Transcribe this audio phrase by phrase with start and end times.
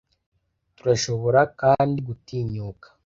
[0.77, 2.87] turashobora kandi gutinyuka